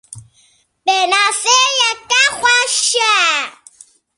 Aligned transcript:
Pênaseyeke 0.83 2.21
xweş 2.37 2.75
e. 3.13 3.13